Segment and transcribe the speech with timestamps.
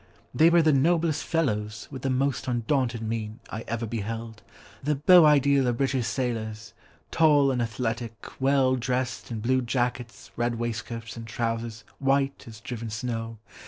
[0.33, 5.67] "They were the noblest fellows, with the most undaunted mien, I ever beheld—the beau ideal
[5.67, 6.73] of British sailors;
[7.11, 12.89] tall and athletic, well dressed, in blue jackets, red waistcoats, and trousers white as driven
[12.89, 13.37] snow.